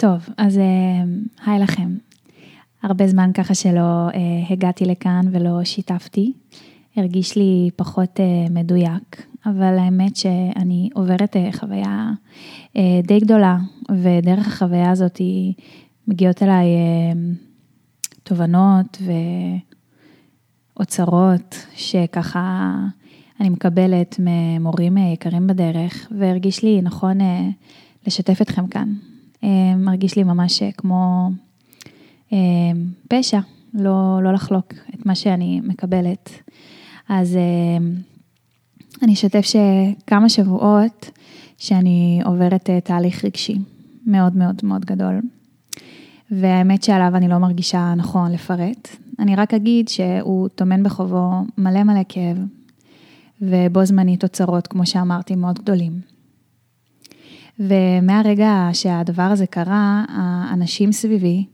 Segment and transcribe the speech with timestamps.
[0.00, 1.04] טוב, אז אה,
[1.46, 1.96] היי לכם.
[2.82, 4.20] הרבה זמן ככה שלא אה,
[4.50, 6.32] הגעתי לכאן ולא שיתפתי.
[6.96, 12.10] הרגיש לי פחות אה, מדויק, אבל האמת שאני עוברת חוויה
[13.02, 13.58] די גדולה,
[14.02, 15.20] ודרך החוויה הזאת
[16.08, 16.66] מגיעות אליי
[18.22, 19.02] תובנות
[20.76, 22.74] ואוצרות שככה
[23.40, 27.18] אני מקבלת ממורים יקרים בדרך, והרגיש לי נכון
[28.06, 28.94] לשתף אתכם כאן.
[29.44, 31.30] אה, מרגיש לי ממש כמו
[32.32, 32.38] אה,
[33.08, 33.40] פשע,
[33.74, 36.30] לא, לא לחלוק את מה שאני מקבלת.
[37.08, 37.86] אז אה,
[39.02, 41.10] אני אשתף שכמה שבועות
[41.58, 43.58] שאני עוברת תהליך רגשי
[44.06, 45.20] מאוד מאוד מאוד גדול.
[46.30, 48.88] והאמת שעליו אני לא מרגישה נכון לפרט.
[49.18, 52.36] אני רק אגיד שהוא טומן בחובו מלא מלא כאב,
[53.42, 56.17] ובו זמנית אוצרות, כמו שאמרתי, מאוד גדולים.
[57.58, 61.46] ומהרגע שהדבר הזה קרה, האנשים סביבי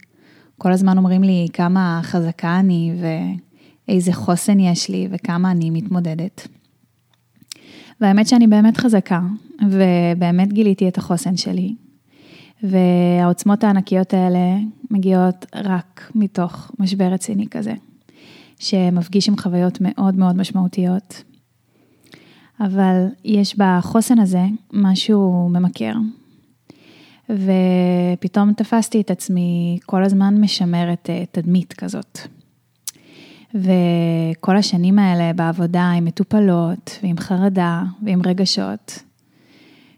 [0.59, 2.93] כל הזמן אומרים לי כמה חזקה אני
[3.89, 6.49] ואיזה חוסן יש לי וכמה אני מתמודדת.
[8.01, 9.21] והאמת שאני באמת חזקה,
[9.71, 11.75] ובאמת גיליתי את החוסן שלי.
[12.63, 14.57] והעוצמות הענקיות האלה
[14.91, 17.75] מגיעות רק מתוך משבר רציני כזה,
[18.59, 21.23] שמפגיש עם חוויות מאוד מאוד משמעותיות.
[22.61, 25.95] אבל יש בחוסן הזה משהו ממכר.
[27.31, 32.19] ופתאום תפסתי את עצמי כל הזמן משמרת אה, תדמית כזאת.
[33.55, 39.03] וכל השנים האלה בעבודה עם מטופלות ועם חרדה ועם רגשות,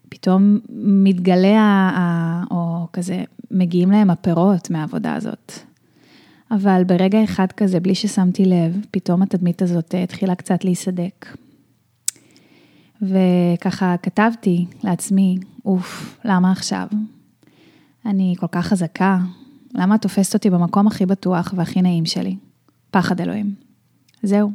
[0.09, 1.91] פתאום מתגלה,
[2.51, 5.53] או כזה, מגיעים להם הפירות מהעבודה הזאת.
[6.51, 11.27] אבל ברגע אחד כזה, בלי ששמתי לב, פתאום התדמית הזאת אה, התחילה קצת להיסדק.
[13.03, 16.87] וככה כתבתי לעצמי, אוף, למה עכשיו?
[18.07, 19.19] אני כל כך חזקה,
[19.75, 22.37] למה את תופסת אותי במקום הכי בטוח והכי נעים שלי?
[22.91, 23.55] פחד אלוהים.
[24.23, 24.51] זהו.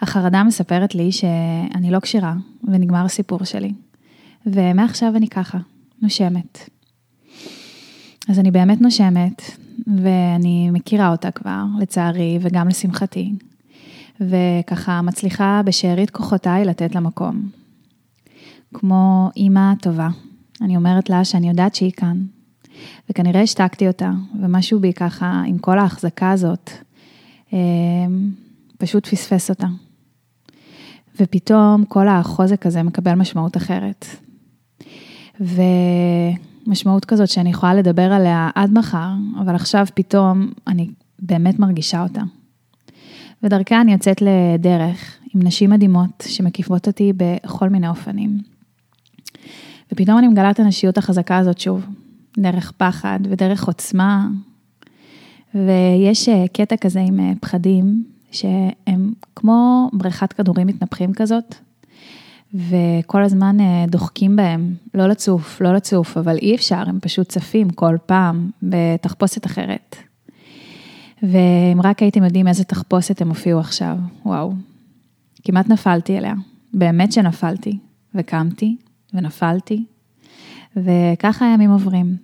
[0.00, 3.72] החרדה מספרת לי שאני לא כשירה, ונגמר הסיפור שלי.
[4.46, 5.58] ומעכשיו אני ככה,
[6.02, 6.70] נושמת.
[8.28, 9.42] אז אני באמת נושמת,
[9.86, 13.32] ואני מכירה אותה כבר, לצערי, וגם לשמחתי.
[14.20, 17.50] וככה מצליחה בשארית כוחותיי לתת לה מקום.
[18.74, 20.08] כמו אימא טובה,
[20.60, 22.22] אני אומרת לה שאני יודעת שהיא כאן,
[23.10, 24.10] וכנראה השתקתי אותה,
[24.42, 26.70] ומשהו בי ככה, עם כל ההחזקה הזאת,
[27.52, 28.30] אמ,
[28.78, 29.66] פשוט פספס אותה.
[31.20, 34.06] ופתאום כל החוזק הזה מקבל משמעות אחרת.
[36.66, 42.22] ומשמעות כזאת שאני יכולה לדבר עליה עד מחר, אבל עכשיו פתאום אני באמת מרגישה אותה.
[43.42, 48.38] ודרכה אני יוצאת לדרך עם נשים מדהימות שמקיפות אותי בכל מיני אופנים.
[49.92, 51.86] ופתאום אני מגלה את הנשיות החזקה הזאת שוב,
[52.38, 54.28] דרך פחד ודרך עוצמה.
[55.54, 61.54] ויש אה, קטע כזה עם אה, פחדים, שהם כמו בריכת כדורים מתנפחים כזאת,
[62.54, 67.70] וכל הזמן אה, דוחקים בהם, לא לצוף, לא לצוף, אבל אי אפשר, הם פשוט צפים
[67.70, 69.96] כל פעם בתחפושת אחרת.
[71.22, 73.96] ואם רק הייתם יודעים איזה תחפושת הם הופיעו עכשיו,
[74.26, 74.52] וואו.
[75.44, 76.34] כמעט נפלתי אליה,
[76.74, 77.78] באמת שנפלתי,
[78.14, 78.76] וקמתי,
[79.14, 79.84] ונפלתי,
[80.76, 82.16] וככה הימים עוברים.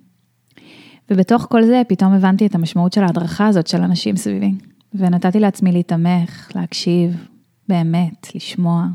[1.10, 4.52] ובתוך כל זה פתאום הבנתי את המשמעות של ההדרכה הזאת של אנשים סביבי,
[4.94, 7.26] ונתתי לעצמי להתמך, להקשיב,
[7.68, 8.86] באמת, לשמוע.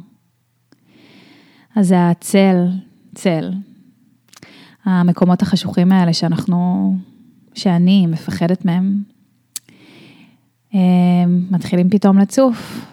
[1.76, 2.68] אז זה הצל,
[3.16, 3.52] צל,
[4.86, 6.96] המקומות החשוכים האלה שאנחנו,
[7.54, 9.04] שאני מפחדת מהם,
[11.52, 12.85] מתחילים פתאום לצוף,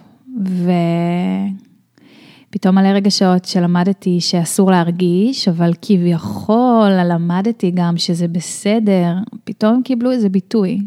[2.49, 10.29] ופתאום מלא רגשות שלמדתי שאסור להרגיש, אבל כביכול למדתי גם שזה בסדר, פתאום קיבלו איזה
[10.29, 10.81] ביטוי.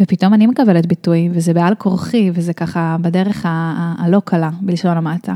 [0.00, 3.42] ופתאום אני מקבלת ביטוי, וזה בעל כורחי, וזה ככה בדרך
[3.98, 5.34] הלא קלה, בלשון המעטה.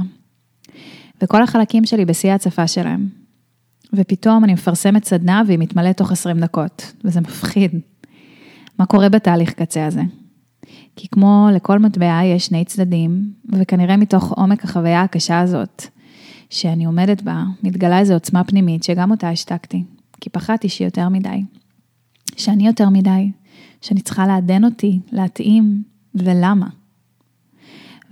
[1.22, 3.08] וכל החלקים שלי בשיא ההצפה שלהם.
[3.92, 7.70] ופתאום אני מפרסמת סדנה והיא מתמלאת תוך 20 דקות, וזה מפחיד.
[8.78, 10.02] מה קורה בתהליך קצה הזה?
[10.96, 15.82] כי כמו לכל מטבע יש שני צדדים, וכנראה מתוך עומק החוויה הקשה הזאת,
[16.50, 19.84] שאני עומדת בה, מתגלה איזו עוצמה פנימית שגם אותה השתקתי,
[20.20, 21.42] כי פחדתי שהיא יותר מדי.
[22.36, 23.30] שאני יותר מדי,
[23.80, 25.82] שאני צריכה לעדן אותי, להתאים,
[26.14, 26.68] ולמה.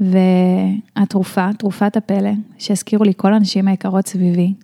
[0.00, 4.55] והתרופה, תרופת הפלא, שהזכירו לי כל הנשים היקרות סביבי,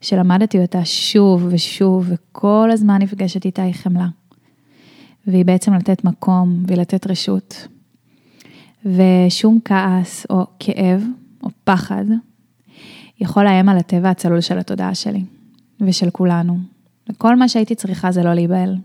[0.00, 4.08] שלמדתי אותה שוב ושוב, וכל הזמן נפגשת איתה היא חמלה.
[5.26, 7.68] והיא בעצם לתת מקום ולתת רשות.
[8.84, 11.02] ושום כעס או כאב
[11.42, 12.04] או פחד
[13.20, 15.24] יכול לאיים על הטבע הצלול של התודעה שלי
[15.80, 16.58] ושל כולנו.
[17.10, 18.76] וכל מה שהייתי צריכה זה לא להיבהל.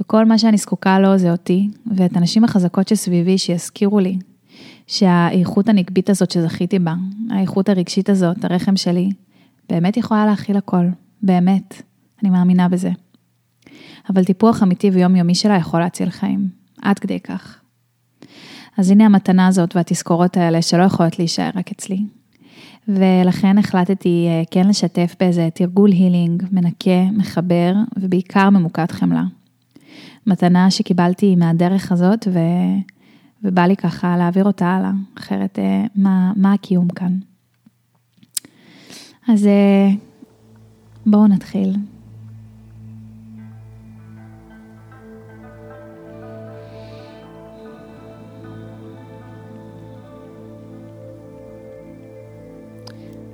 [0.00, 4.18] וכל מה שאני זקוקה לו זה אותי, ואת הנשים החזקות שסביבי שיזכירו לי
[4.86, 6.94] שהאיכות הנקבית הזאת שזכיתי בה,
[7.30, 9.10] האיכות הרגשית הזאת, הרחם שלי,
[9.68, 10.86] באמת יכולה להכיל הכל,
[11.22, 11.82] באמת,
[12.22, 12.90] אני מאמינה בזה.
[14.10, 16.48] אבל טיפוח אמיתי ויומיומי שלה יכול להציל חיים,
[16.82, 17.60] עד כדי כך.
[18.78, 22.02] אז הנה המתנה הזאת והתזכורות האלה שלא יכולות להישאר רק אצלי.
[22.88, 29.24] ולכן החלטתי אה, כן לשתף באיזה תרגול הילינג, מנקה, מחבר ובעיקר ממוקד חמלה.
[30.26, 32.38] מתנה שקיבלתי מהדרך הזאת ו...
[33.42, 37.18] ובא לי ככה להעביר אותה הלאה, אחרת אה, מה, מה הקיום כאן.
[39.28, 39.90] אז אה,
[41.06, 41.76] בואו נתחיל.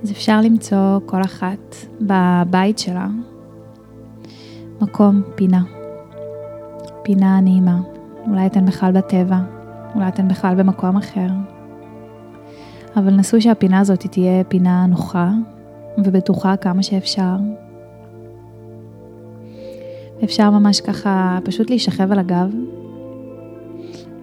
[0.03, 3.07] אז אפשר למצוא כל אחת בבית שלה
[4.81, 5.63] מקום, פינה.
[7.03, 7.81] פינה נעימה.
[8.29, 9.39] אולי אתן בכלל בטבע,
[9.95, 11.27] אולי אתן בכלל במקום אחר.
[12.95, 15.31] אבל נסו שהפינה הזאת תהיה פינה נוחה
[15.97, 17.35] ובטוחה כמה שאפשר.
[20.23, 22.51] אפשר ממש ככה פשוט להישכב על הגב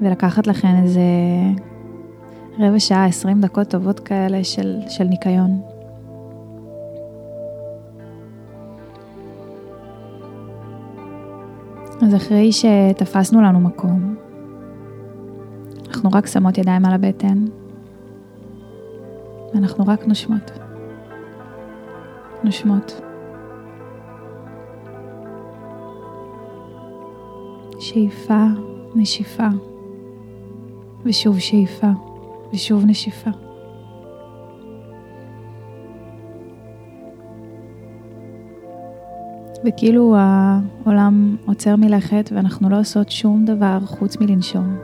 [0.03, 1.00] ולקחת לכן איזה
[2.59, 5.70] רבע שעה, עשרים דקות טובות כאלה של, של ניקיון.
[12.11, 14.17] אז אחרי שתפסנו לנו מקום,
[15.89, 17.45] אנחנו רק שמות ידיים על הבטן,
[19.55, 20.51] ואנחנו רק נושמות.
[22.45, 23.01] נושמות.
[27.81, 28.45] שאיפה,
[28.95, 29.49] נשיפה,
[31.05, 31.91] ושוב שאיפה,
[32.53, 33.31] ושוב נשיפה.
[39.65, 44.77] וכאילו העולם עוצר מלכת ואנחנו לא עושות שום דבר חוץ מלנשום.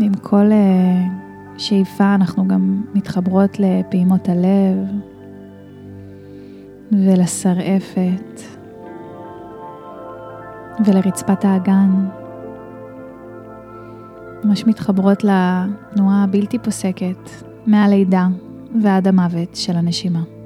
[0.00, 1.06] ועם כל אה,
[1.58, 4.76] שאיפה אנחנו גם מתחברות לפעימות הלב
[6.92, 8.40] ולשרעפת
[10.86, 12.08] ולרצפת האגן.
[14.44, 17.30] ממש מתחברות לתנועה הבלתי פוסקת
[17.66, 18.28] מהלידה
[18.82, 20.39] ועד המוות של הנשימה.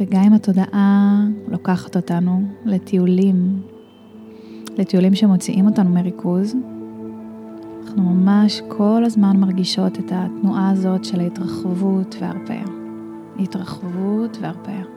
[0.00, 3.62] וגם אם התודעה לוקחת אותנו לטיולים,
[4.78, 6.54] לטיולים שמוציאים אותנו מריכוז,
[7.82, 12.64] אנחנו ממש כל הזמן מרגישות את התנועה הזאת של ההתרחבות וההרפאיה.
[13.38, 14.93] התרחבות והרפאיה.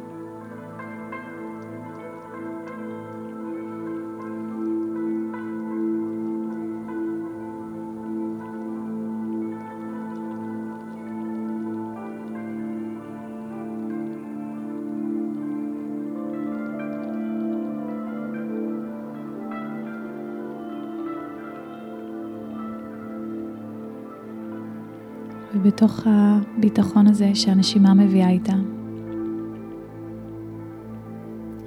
[25.55, 28.53] ובתוך הביטחון הזה שהנשימה מביאה איתה,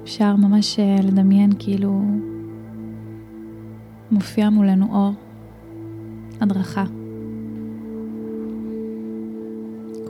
[0.03, 2.01] אפשר ממש אה, לדמיין כאילו
[4.11, 5.13] מופיע מולנו אור,
[6.41, 6.83] הדרכה.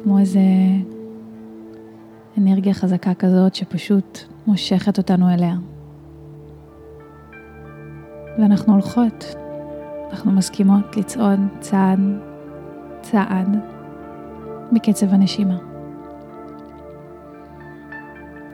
[0.04, 0.40] כמו איזה
[2.38, 5.56] אנרגיה חזקה כזאת שפשוט מושכת אותנו אליה.
[8.40, 9.26] ואנחנו הולכות,
[10.12, 12.00] אנחנו מסכימות לצעוד צעד
[13.02, 13.58] צעד
[14.72, 15.58] בקצב הנשימה.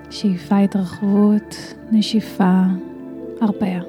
[0.09, 1.55] שאיפה התרחבות,
[1.91, 2.61] נשיפה,
[3.41, 3.81] הרפאיה.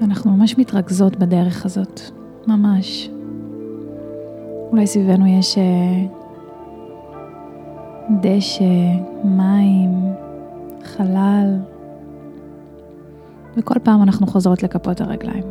[0.00, 2.00] ואנחנו ממש מתרכזות בדרך הזאת,
[2.46, 3.10] ממש.
[4.70, 6.06] אולי סביבנו יש אה,
[8.20, 8.64] דשא,
[9.24, 10.14] מים,
[10.84, 11.58] חלל,
[13.56, 15.44] וכל פעם אנחנו חוזרות לכפות הרגליים.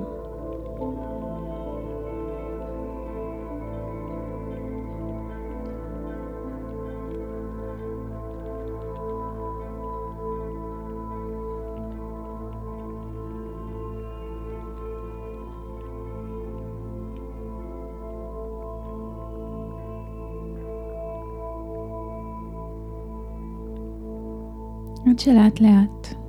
[25.12, 26.21] עד שלאט לאט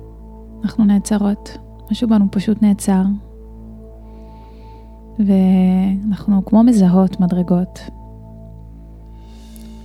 [0.63, 1.57] אנחנו נעצרות
[1.91, 3.03] משהו בנו פשוט נעצר.
[5.19, 7.79] ואנחנו כמו מזהות מדרגות,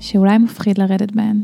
[0.00, 1.42] שאולי מפחיד לרדת בהן.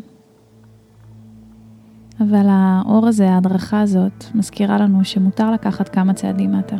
[2.21, 6.76] אבל האור הזה, ההדרכה הזאת, מזכירה לנו שמותר לקחת כמה צעדים מטה,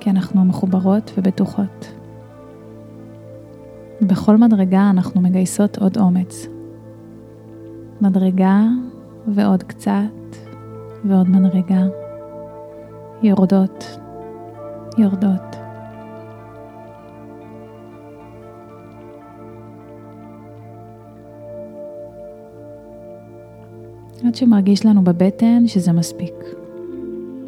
[0.00, 1.92] כי אנחנו מחוברות ובטוחות.
[4.00, 6.46] בכל מדרגה אנחנו מגייסות עוד אומץ.
[8.00, 8.62] מדרגה
[9.28, 10.21] ועוד קצת
[11.04, 11.82] ועוד מדרגה.
[13.22, 13.98] יורדות,
[14.98, 15.56] יורדות.
[24.26, 26.34] עד שמרגיש לנו בבטן שזה מספיק,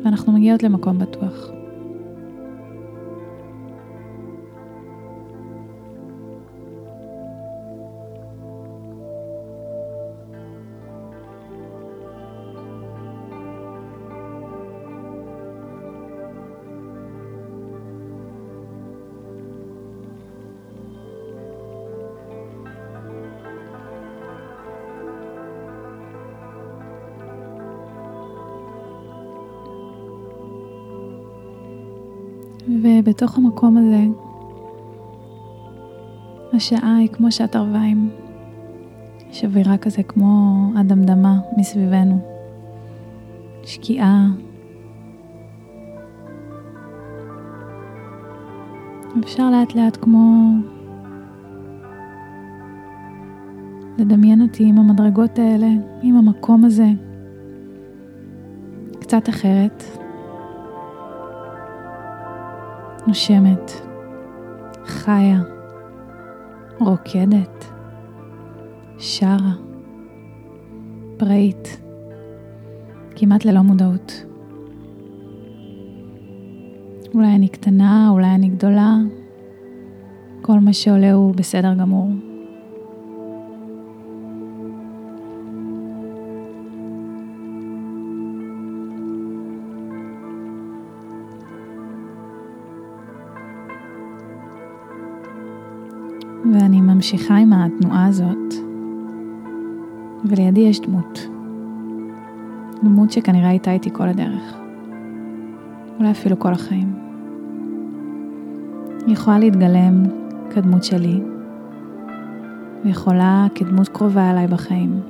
[0.05, 1.54] ואנחנו מגיעות למקום בטוח.
[33.15, 34.05] ובתוך המקום הזה,
[36.53, 38.11] השעה היא כמו שעת ערביים.
[39.31, 42.19] יש אווירה כזה כמו הדמדמה מסביבנו.
[43.63, 44.27] שקיעה.
[49.25, 50.51] אפשר לאט לאט כמו
[53.99, 55.69] לדמיין אותי עם המדרגות האלה,
[56.03, 56.89] עם המקום הזה,
[59.01, 60.04] קצת אחרת.
[63.07, 63.71] נושמת,
[64.87, 65.41] חיה,
[66.81, 67.65] רוקדת,
[68.99, 69.53] שרה,
[71.17, 71.81] פראית,
[73.17, 74.25] כמעט ללא מודעות.
[77.15, 78.97] אולי אני קטנה, אולי אני גדולה,
[80.43, 82.09] כל מה שעולה הוא בסדר גמור.
[96.53, 98.55] ואני ממשיכה עם התנועה הזאת,
[100.25, 101.29] ולידי יש דמות.
[102.83, 104.55] דמות שכנראה הייתה איתי כל הדרך.
[105.99, 106.95] אולי אפילו כל החיים.
[109.07, 110.03] היא יכולה להתגלם
[110.51, 111.21] כדמות שלי,
[112.85, 115.01] ויכולה כדמות קרובה אליי בחיים.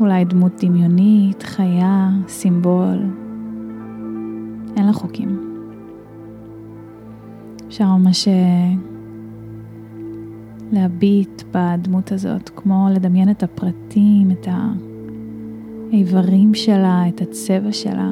[0.00, 2.98] אולי דמות דמיונית, חיה, סימבול.
[4.76, 5.54] אין לה חוקים.
[7.68, 8.28] אפשר ממש
[10.74, 14.48] להביט בדמות הזאת, כמו לדמיין את הפרטים, את
[15.90, 18.10] האיברים שלה, את הצבע שלה,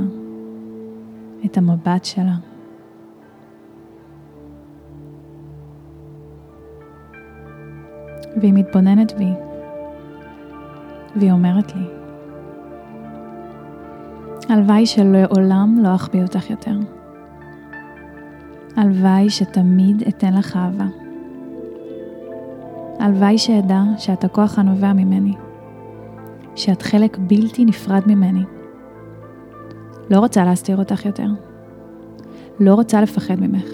[1.44, 2.34] את המבט שלה.
[8.36, 9.32] והיא מתבוננת בי,
[11.16, 11.84] והיא אומרת לי,
[14.48, 16.78] הלוואי שלעולם לא אחביא אותך יותר.
[18.76, 21.01] הלוואי שתמיד אתן לך אהבה.
[23.02, 25.34] הלוואי שאדע שאת הכוח הנובע ממני,
[26.54, 28.42] שאת חלק בלתי נפרד ממני.
[30.10, 31.26] לא רוצה להסתיר אותך יותר.
[32.60, 33.68] לא רוצה לפחד ממך.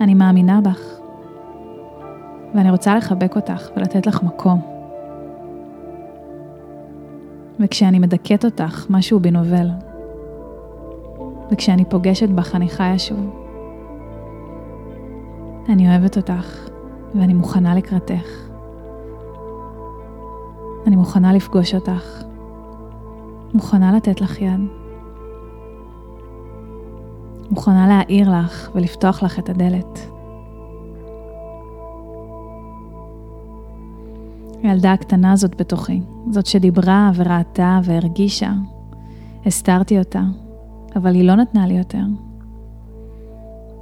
[0.00, 0.98] אני מאמינה בך,
[2.54, 4.60] ואני רוצה לחבק אותך ולתת לך מקום.
[7.60, 9.68] וכשאני מדכאת אותך, משהו בי נובל.
[11.52, 13.30] וכשאני פוגשת בך, אני חיה שוב.
[15.68, 16.69] אני אוהבת אותך,
[17.14, 18.50] ואני מוכנה לקראתך.
[20.86, 22.22] אני מוכנה לפגוש אותך.
[23.54, 24.60] מוכנה לתת לך יד.
[27.50, 30.10] מוכנה להעיר לך ולפתוח לך את הדלת.
[34.62, 36.00] הילדה הקטנה הזאת בתוכי,
[36.30, 38.52] זאת שדיברה וראתה והרגישה,
[39.46, 40.22] הסתרתי אותה,
[40.96, 42.02] אבל היא לא נתנה לי יותר.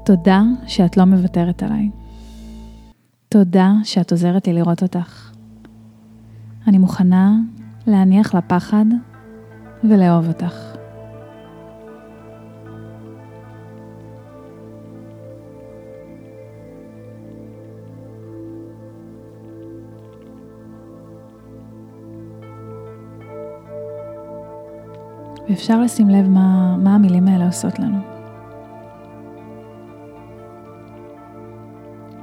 [0.04, 1.90] תודה שאת לא מוותרת עליי.
[3.30, 5.32] תודה שאת עוזרת לי לראות אותך.
[6.66, 7.37] אני מוכנה
[7.87, 8.85] להניח לפחד
[9.85, 10.54] ולאהוב אותך.
[25.49, 28.08] ואפשר לשים לב מה, מה המילים האלה עושות לנו.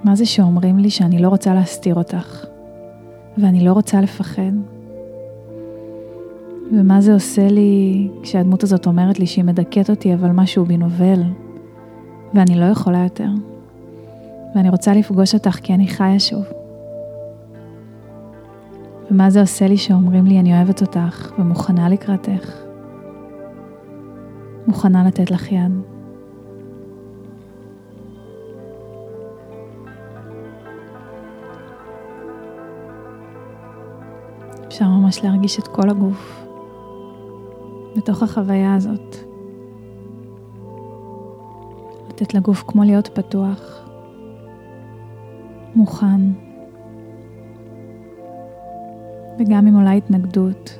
[0.05, 2.45] מה זה שאומרים לי שאני לא רוצה להסתיר אותך,
[3.37, 4.51] ואני לא רוצה לפחד?
[6.71, 11.23] ומה זה עושה לי כשהדמות הזאת אומרת לי שהיא מדכאת אותי, אבל משהו בי נובל,
[12.33, 13.29] ואני לא יכולה יותר,
[14.55, 16.43] ואני רוצה לפגוש אותך כי אני חיה שוב.
[19.11, 22.53] ומה זה עושה לי שאומרים לי אני אוהבת אותך ומוכנה לקראתך.
[24.67, 25.94] מוכנה לתת לך יד.
[34.75, 36.45] אפשר ממש להרגיש את כל הגוף
[37.97, 39.15] בתוך החוויה הזאת.
[42.09, 43.89] לתת לגוף כמו להיות פתוח,
[45.75, 46.21] מוכן,
[49.39, 50.79] וגם אם עולה התנגדות,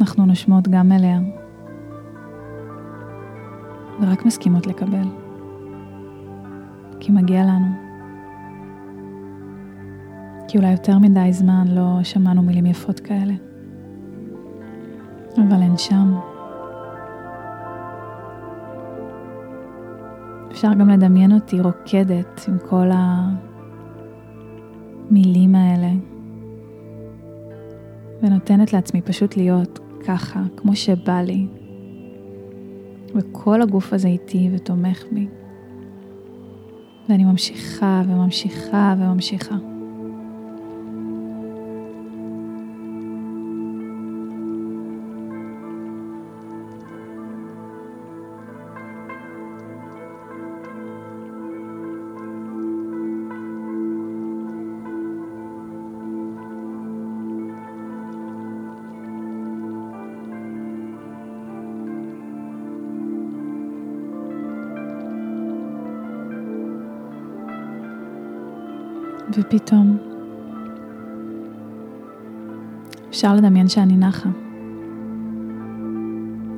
[0.00, 1.20] אנחנו נושמות גם אליה,
[4.00, 5.08] ורק מסכימות לקבל,
[7.00, 7.83] כי מגיע לנו.
[10.48, 13.34] כי אולי יותר מדי זמן לא שמענו מילים יפות כאלה,
[15.36, 16.14] אבל הן שם.
[20.50, 22.90] אפשר גם לדמיין אותי רוקדת עם כל
[25.10, 25.90] המילים האלה,
[28.22, 31.46] ונותנת לעצמי פשוט להיות ככה, כמו שבא לי.
[33.14, 35.28] וכל הגוף הזה איתי ותומך בי.
[37.08, 39.73] ואני ממשיכה וממשיכה וממשיכה.
[69.38, 69.98] ופתאום
[73.08, 74.28] אפשר לדמיין שאני נחה.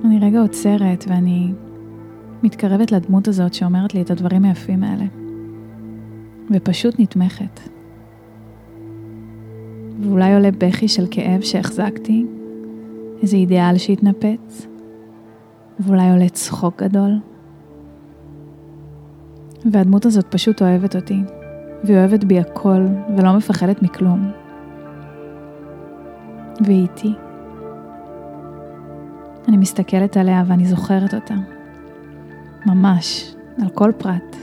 [0.04, 1.52] אני רגע עוצרת ואני
[2.42, 5.04] מתקרבת לדמות הזאת שאומרת לי את הדברים היפים האלה,
[6.50, 7.60] ופשוט נתמכת.
[10.00, 12.26] ואולי עולה בכי של כאב שהחזקתי,
[13.22, 14.66] איזה אידיאל שהתנפץ,
[15.80, 17.10] ואולי עולה צחוק גדול.
[19.72, 21.20] והדמות הזאת פשוט אוהבת אותי,
[21.86, 24.30] והיא אוהבת בי הכל ולא מפחדת מכלום.
[26.60, 27.14] והיא איתי.
[29.48, 31.34] אני מסתכלת עליה ואני זוכרת אותה.
[32.66, 34.36] ממש, על כל פרט.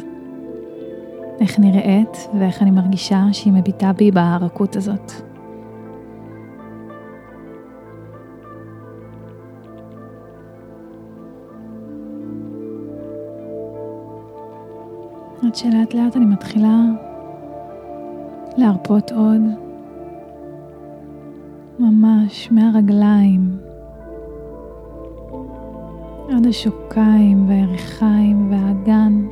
[1.40, 5.12] איך נראית ואיך אני מרגישה שהיא מביטה בי בהערקות הזאת.
[15.44, 17.03] עד שלאט לאט אני מתחילה
[18.58, 19.42] להרפות עוד,
[21.80, 23.58] ממש מהרגליים
[26.30, 29.28] עד השוקיים והירכיים והאגן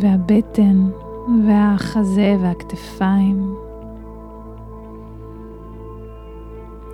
[0.00, 0.86] והבטן
[1.46, 3.54] והחזה והכתפיים.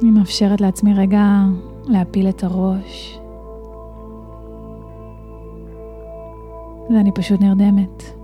[0.02, 1.44] אני מאפשרת לעצמי רגע
[1.84, 3.18] להפיל את הראש.
[6.90, 8.21] ואני פשוט נרדמת.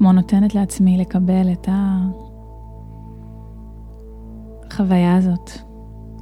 [0.00, 1.68] כמו נותנת לעצמי לקבל את
[4.70, 5.50] החוויה הזאת,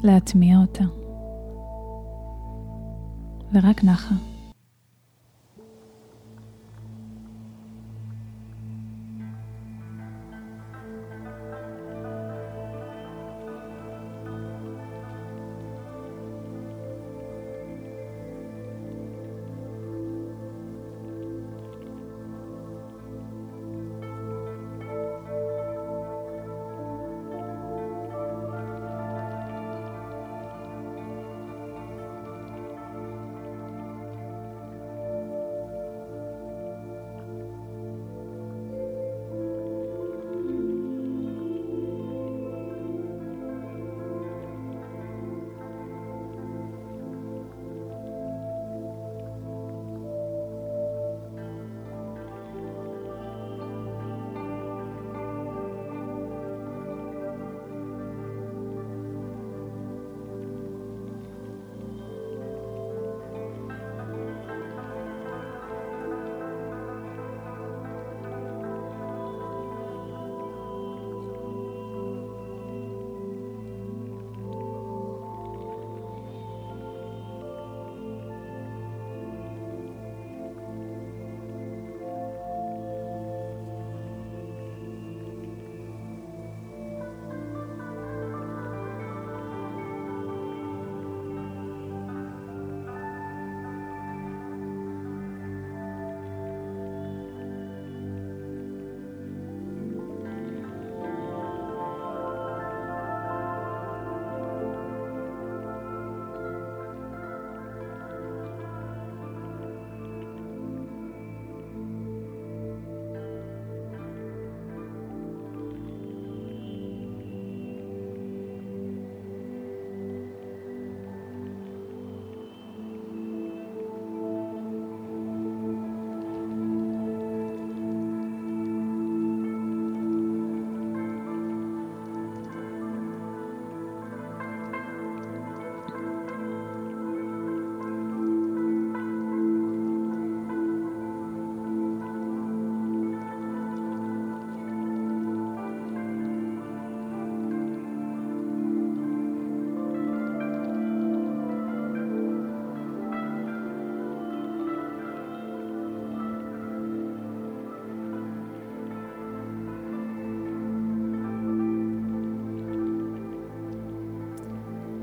[0.02, 0.84] להטמיע אותה,
[3.52, 4.14] ורק נחה.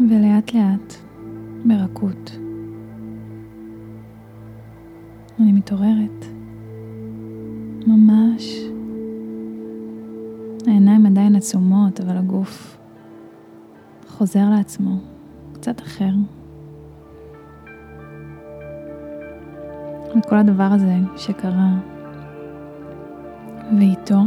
[0.10, 0.94] ולאט לאט,
[1.66, 2.38] ברכות,
[5.40, 6.26] אני מתעוררת.
[7.88, 8.58] ממש.
[10.68, 12.78] העיניים עדיין עצומות, אבל הגוף
[14.08, 14.98] חוזר לעצמו,
[15.54, 16.12] קצת אחר.
[20.18, 21.74] וכל הדבר הזה שקרה,
[23.78, 24.20] ואיתו,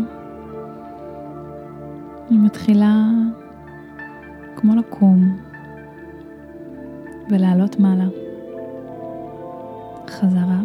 [2.31, 3.05] אני מתחילה
[4.57, 5.48] כמו לקום
[7.31, 8.09] ולעלות מעלה.
[10.09, 10.61] חזרה.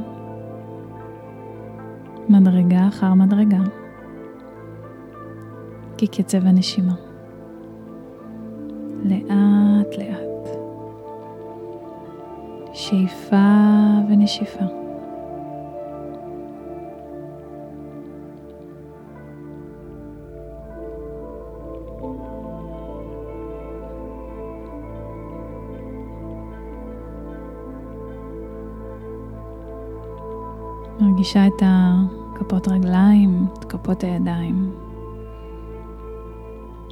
[2.29, 3.59] מדרגה אחר מדרגה.
[5.97, 6.95] כקצב הנשימה.
[9.03, 10.57] לאט לאט.
[12.73, 13.55] שאיפה
[14.09, 14.82] ונשיפה.
[31.23, 34.75] מרגישה את הכפות רגליים, את כפות הידיים.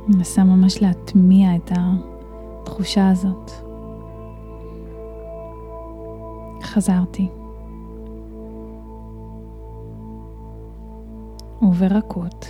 [0.08, 3.52] מנסה ממש להטמיע את התחושה הזאת.
[6.64, 7.30] חזרתי.
[11.62, 12.46] וברכות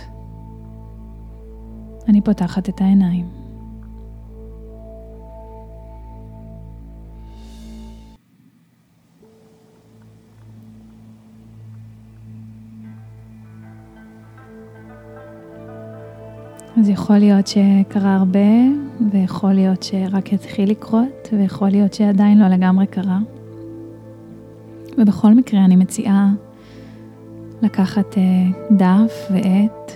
[2.08, 3.41] אני פותחת את העיניים.
[16.92, 18.38] יכול להיות שקרה הרבה,
[19.12, 23.18] ויכול להיות שרק התחיל לקרות, ויכול להיות שעדיין לא לגמרי קרה.
[24.98, 26.30] ובכל מקרה אני מציעה
[27.62, 28.22] לקחת אה,
[28.70, 29.92] דף ועט,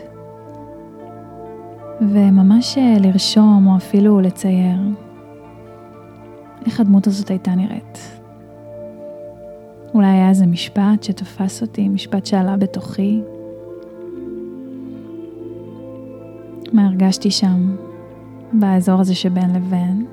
[2.01, 4.79] וממש אה, לרשום או אפילו לצייר
[6.67, 8.21] איך הדמות הזאת הייתה נראית.
[9.95, 13.21] אולי היה איזה משפט שתפס אותי, משפט שעלה בתוכי,
[16.77, 17.77] מה הרגשתי שם,
[18.53, 20.07] באזור הזה שבין לבין,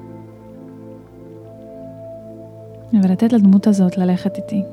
[3.03, 4.63] ולתת לדמות הזאת ללכת איתי,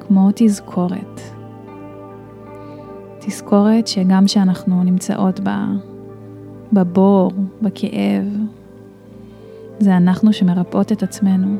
[0.00, 1.20] כמו תזכורת.
[3.18, 5.66] תזכורת שגם כשאנחנו נמצאות בה,
[6.72, 8.24] בבור, בכאב,
[9.78, 11.56] זה אנחנו שמרפאות את עצמנו,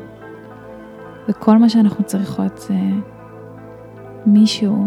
[1.29, 2.79] וכל מה שאנחנו צריכות זה
[4.25, 4.85] מישהו,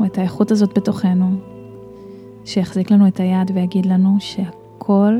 [0.00, 1.49] או את האיכות הזאת בתוכנו,
[2.44, 5.18] שיחזיק לנו את היד ויגיד לנו שהכל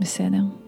[0.00, 0.61] בסדר.